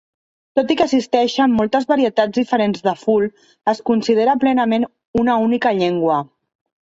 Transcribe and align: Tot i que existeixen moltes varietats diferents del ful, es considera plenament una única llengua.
Tot 0.59 0.71
i 0.75 0.75
que 0.77 0.85
existeixen 0.87 1.51
moltes 1.57 1.85
varietats 1.91 2.33
diferents 2.37 2.81
del 2.87 2.97
ful, 3.03 3.27
es 3.73 3.83
considera 3.91 4.35
plenament 4.45 4.87
una 5.25 5.39
única 5.49 5.77
llengua. 5.83 6.17